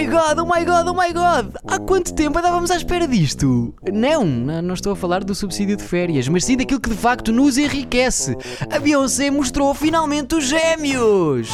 [0.00, 1.56] My god, oh my god, oh my god!
[1.66, 3.74] Há quanto tempo andávamos à espera disto?
[3.92, 7.30] Não, não estou a falar do subsídio de férias, mas sim daquilo que de facto
[7.30, 8.34] nos enriquece.
[8.70, 11.50] A Beyoncé mostrou finalmente os gêmeos!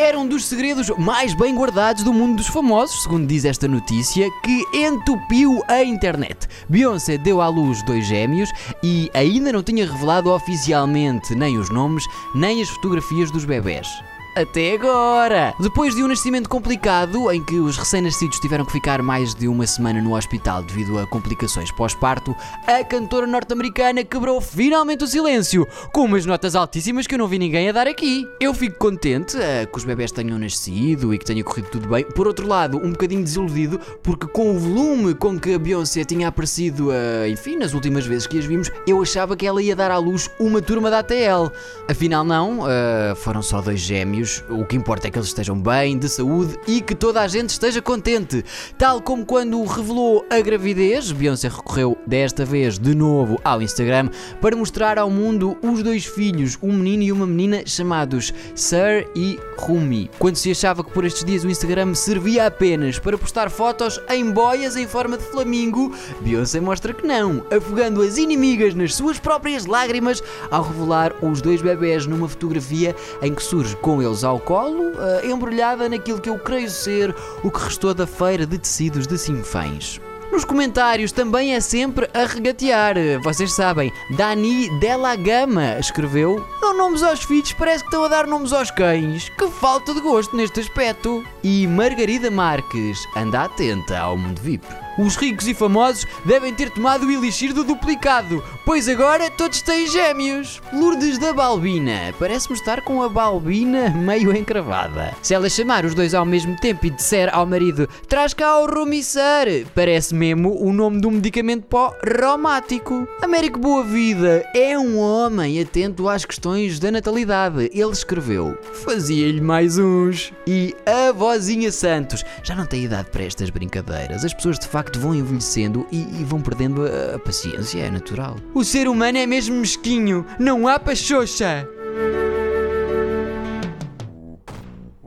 [0.00, 4.30] Era um dos segredos mais bem guardados do mundo dos famosos, segundo diz esta notícia,
[4.44, 6.46] que entupiu a internet.
[6.68, 8.48] Beyoncé deu à luz dois gêmeos
[8.80, 13.88] e ainda não tinha revelado oficialmente nem os nomes, nem as fotografias dos bebés.
[14.38, 15.52] Até agora!
[15.58, 19.66] Depois de um nascimento complicado, em que os recém-nascidos tiveram que ficar mais de uma
[19.66, 26.04] semana no hospital devido a complicações pós-parto, a cantora norte-americana quebrou finalmente o silêncio, com
[26.04, 28.24] umas notas altíssimas que eu não vi ninguém a dar aqui.
[28.40, 32.04] Eu fico contente eh, que os bebés tenham nascido e que tenha corrido tudo bem.
[32.04, 36.28] Por outro lado, um bocadinho desiludido, porque com o volume com que a Beyoncé tinha
[36.28, 39.90] aparecido, eh, enfim, nas últimas vezes que as vimos, eu achava que ela ia dar
[39.90, 41.50] à luz uma turma da ATL.
[41.90, 44.27] Afinal, não, eh, foram só dois gêmeos.
[44.48, 47.50] O que importa é que eles estejam bem, de saúde e que toda a gente
[47.50, 48.44] esteja contente.
[48.76, 54.56] Tal como quando revelou a gravidez, Beyoncé recorreu desta vez de novo ao Instagram para
[54.56, 60.10] mostrar ao mundo os dois filhos, um menino e uma menina, chamados Sir e Rumi.
[60.18, 64.30] Quando se achava que por estes dias o Instagram servia apenas para postar fotos em
[64.30, 69.66] boias em forma de flamingo, Beyoncé mostra que não, afogando as inimigas nas suas próprias
[69.66, 74.92] lágrimas ao revelar os dois bebés numa fotografia em que surge com eles ao colo,
[74.98, 79.18] eh, embrulhada naquilo que eu creio ser o que restou da feira de tecidos de
[79.18, 80.00] Sinfãs.
[80.30, 82.96] Nos comentários também é sempre a regatear.
[83.22, 88.26] Vocês sabem, Dani Della Gama escreveu: Dão nomes aos filhos, parece que estão a dar
[88.26, 89.28] nomes aos cães.
[89.30, 91.24] Que falta de gosto neste aspecto.
[91.42, 94.87] E Margarida Marques, anda atenta ao mundo VIP.
[94.98, 99.86] Os ricos e famosos devem ter tomado o elixir do duplicado, pois agora todos têm
[99.86, 100.60] gêmeos.
[100.72, 105.14] Lourdes da Balbina, parece-me estar com a Balbina meio encravada.
[105.22, 108.66] Se ela chamar os dois ao mesmo tempo e disser ao marido, traz cá o
[108.66, 113.06] Romissar, parece mesmo o nome de um medicamento pó reumático.
[113.22, 117.70] Américo Boa Vida é um homem atento às questões da natalidade.
[117.72, 120.32] Ele escreveu, fazia-lhe mais uns.
[120.44, 124.24] E a vozinha Santos, já não tem idade para estas brincadeiras.
[124.24, 128.36] As pessoas de facto vão envelhecendo e, e vão perdendo a, a paciência, é natural.
[128.54, 131.68] O ser humano é mesmo mesquinho, não há pachocha.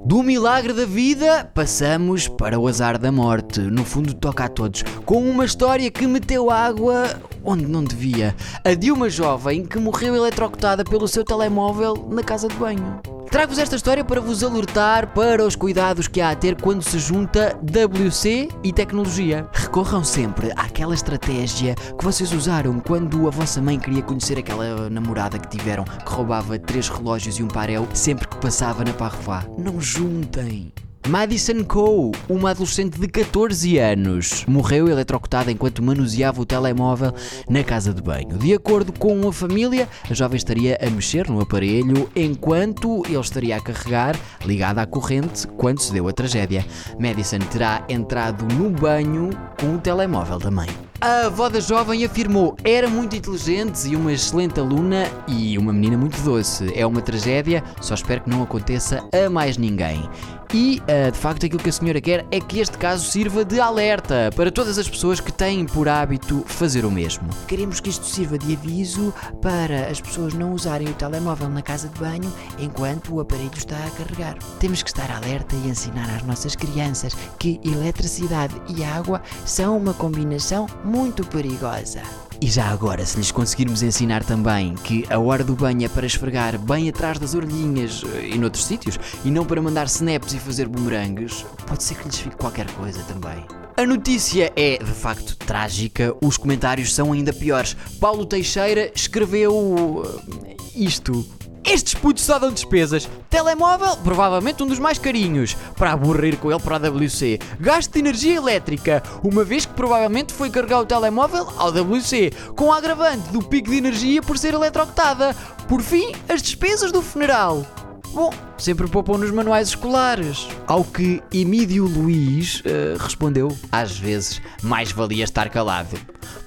[0.04, 3.62] Do milagre da vida, passamos para o azar da morte.
[3.62, 4.84] No fundo, toca a todos.
[5.06, 8.36] Com uma história que meteu água onde não devia.
[8.66, 13.00] A de uma jovem que morreu eletrocutada pelo seu telemóvel na casa de banho.
[13.32, 17.00] Trago-vos esta história para vos alertar para os cuidados que há a ter quando se
[17.00, 19.48] junta WC e tecnologia.
[19.54, 25.40] Recorram sempre àquela estratégia que vocês usaram quando a vossa mãe queria conhecer aquela namorada
[25.40, 29.46] que tiveram que roubava três relógios e um parel sempre que passava na Parrois.
[29.58, 30.74] Não juntem!
[31.08, 37.14] Madison Coe, uma adolescente de 14 anos, morreu eletrocutada enquanto manuseava o telemóvel
[37.50, 38.38] na casa de banho.
[38.38, 43.58] De acordo com a família, a jovem estaria a mexer no aparelho enquanto ele estaria
[43.58, 46.66] a carregar, ligada à corrente, quando se deu a tragédia.
[47.00, 50.70] Madison terá entrado no banho com o telemóvel da mãe.
[51.04, 55.98] A avó da jovem afirmou era muito inteligente e uma excelente aluna e uma menina
[55.98, 56.72] muito doce.
[56.76, 60.08] É uma tragédia, só espero que não aconteça a mais ninguém.
[60.54, 63.60] E, uh, de facto, aquilo que a senhora quer é que este caso sirva de
[63.60, 67.30] alerta para todas as pessoas que têm por hábito fazer o mesmo.
[67.48, 71.88] Queremos que isto sirva de aviso para as pessoas não usarem o telemóvel na casa
[71.88, 74.38] de banho enquanto o aparelho está a carregar.
[74.60, 79.94] Temos que estar alerta e ensinar às nossas crianças que eletricidade e água são uma
[79.94, 82.02] combinação muito perigosa.
[82.44, 86.08] E já agora, se lhes conseguirmos ensinar também que a hora do banho é para
[86.08, 90.40] esfregar bem atrás das orelhinhas eh, e noutros sítios, e não para mandar snaps e
[90.40, 93.46] fazer bumerangues, pode ser que lhes fique qualquer coisa também.
[93.78, 97.78] A notícia é de facto trágica, os comentários são ainda piores.
[98.00, 100.04] Paulo Teixeira escreveu
[100.48, 101.24] eh, isto.
[101.64, 103.08] Estes putos só dão despesas.
[103.30, 105.56] Telemóvel, provavelmente um dos mais carinhos.
[105.76, 107.40] Para aburrir com ele para a WC.
[107.60, 112.32] Gasto de energia elétrica, uma vez que provavelmente foi carregar o telemóvel ao WC.
[112.56, 115.36] Com a agravante do pico de energia por ser eletrocutada.
[115.68, 117.66] Por fim, as despesas do funeral.
[118.14, 120.48] Bom, sempre poupam nos manuais escolares.
[120.68, 125.98] Ao que Emílio Luís eh, respondeu: Às vezes, mais valia estar calado.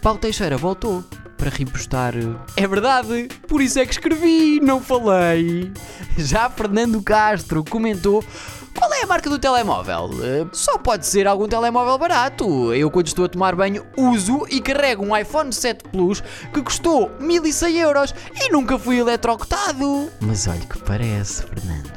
[0.03, 1.03] Paulo Teixeira voltou
[1.45, 2.15] para repostar.
[2.57, 5.71] É verdade, por isso é que escrevi, não falei.
[6.17, 8.25] Já Fernando Castro comentou.
[8.77, 10.11] Qual é a marca do telemóvel?
[10.23, 12.73] Eh, só pode ser algum telemóvel barato.
[12.73, 17.11] Eu, quando estou a tomar banho, uso e carrego um iPhone 7 Plus que custou
[17.21, 20.11] 1100 euros e nunca fui eletrocutado.
[20.21, 21.93] Mas olha que parece, Fernando.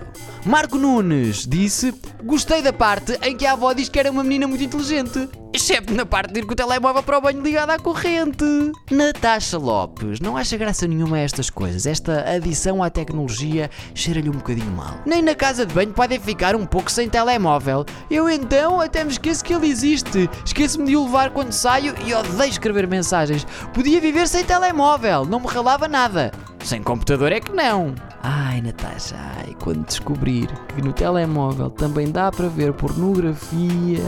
[0.48, 4.48] Marco Nunes disse: Gostei da parte em que a avó diz que era uma menina
[4.48, 5.28] muito inteligente.
[5.54, 8.46] Excepto na parte de ir com o telemóvel para o banho ligado à corrente.
[8.90, 11.86] Natasha Lopes, não acha graça nenhuma a estas coisas.
[11.86, 15.02] Esta adição à tecnologia cheira-lhe um bocadinho mal.
[15.06, 17.86] Nem na casa de banho podem ficar um pouco sem telemóvel.
[18.10, 20.30] Eu então até me esqueço que ele existe.
[20.46, 23.46] Esqueço-me de o levar quando saio e odeio escrever mensagens.
[23.74, 26.32] Podia viver sem telemóvel, não me ralava nada.
[26.64, 27.94] Sem computador é que não.
[28.30, 34.04] Ai, Natasha, ai, quando descobrir que no telemóvel também dá para ver pornografia.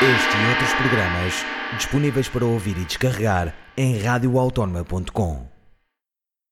[0.00, 1.44] Este e outros programas
[1.76, 5.51] disponíveis para ouvir e descarregar em radioautónoma.com.